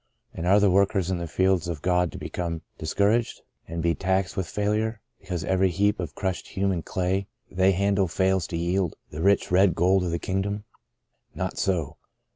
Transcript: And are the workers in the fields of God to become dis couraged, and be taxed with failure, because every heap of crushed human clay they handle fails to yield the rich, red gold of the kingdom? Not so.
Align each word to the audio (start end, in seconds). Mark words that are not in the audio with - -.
And 0.33 0.47
are 0.47 0.59
the 0.59 0.71
workers 0.71 1.11
in 1.11 1.19
the 1.19 1.27
fields 1.27 1.67
of 1.67 1.83
God 1.83 2.11
to 2.11 2.17
become 2.17 2.63
dis 2.79 2.95
couraged, 2.95 3.41
and 3.67 3.83
be 3.83 3.93
taxed 3.93 4.35
with 4.35 4.47
failure, 4.49 4.99
because 5.19 5.43
every 5.43 5.69
heap 5.69 5.99
of 5.99 6.15
crushed 6.15 6.47
human 6.47 6.81
clay 6.81 7.27
they 7.51 7.73
handle 7.73 8.07
fails 8.07 8.47
to 8.47 8.57
yield 8.57 8.95
the 9.11 9.21
rich, 9.21 9.51
red 9.51 9.75
gold 9.75 10.03
of 10.03 10.09
the 10.09 10.17
kingdom? 10.17 10.63
Not 11.35 11.59
so. 11.59 11.97